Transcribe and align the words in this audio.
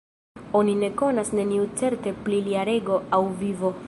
Oni 0.59 0.71
ne 0.83 0.87
konas 1.01 1.29
neniu 1.39 1.67
certe 1.81 2.15
pri 2.25 2.39
lia 2.47 2.65
rego 2.71 2.97
aŭ 3.19 3.21
vivo. 3.43 3.73